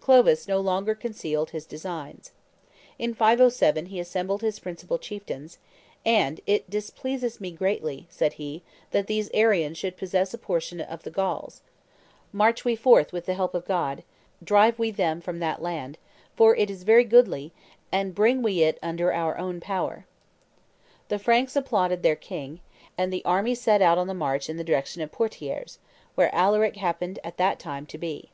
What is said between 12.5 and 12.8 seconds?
we